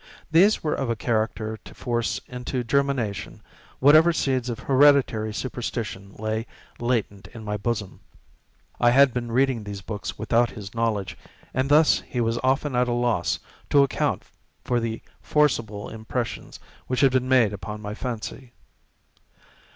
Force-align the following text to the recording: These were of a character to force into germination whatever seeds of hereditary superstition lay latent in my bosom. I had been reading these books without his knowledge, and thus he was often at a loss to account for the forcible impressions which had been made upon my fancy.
These 0.31 0.63
were 0.63 0.73
of 0.73 0.89
a 0.89 0.95
character 0.95 1.59
to 1.63 1.75
force 1.75 2.19
into 2.27 2.63
germination 2.63 3.43
whatever 3.77 4.11
seeds 4.11 4.49
of 4.49 4.61
hereditary 4.61 5.31
superstition 5.31 6.15
lay 6.17 6.47
latent 6.79 7.27
in 7.35 7.43
my 7.43 7.55
bosom. 7.55 7.99
I 8.79 8.89
had 8.89 9.13
been 9.13 9.31
reading 9.31 9.63
these 9.63 9.81
books 9.83 10.17
without 10.17 10.49
his 10.49 10.73
knowledge, 10.73 11.19
and 11.53 11.69
thus 11.69 12.01
he 12.07 12.19
was 12.19 12.39
often 12.43 12.75
at 12.75 12.87
a 12.87 12.93
loss 12.93 13.37
to 13.69 13.83
account 13.83 14.23
for 14.63 14.79
the 14.79 15.03
forcible 15.21 15.87
impressions 15.89 16.59
which 16.87 17.01
had 17.01 17.11
been 17.11 17.29
made 17.29 17.53
upon 17.53 17.79
my 17.79 17.93
fancy. 17.93 18.53